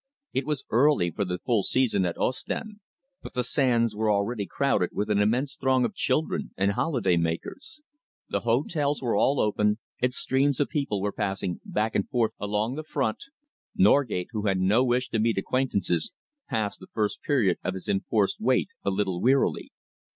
[0.33, 2.79] It was early for the full season at Ostend,
[3.21, 7.83] but the sands were already crowded with an immense throng of children and holiday makers.
[8.27, 12.77] The hotels were all open, and streams of people were passing back and forth along
[12.77, 13.25] the front,
[13.75, 16.11] Norgate, who had no wish to meet acquaintances,
[16.49, 19.71] passed the first period of his enforced wait a little wearily.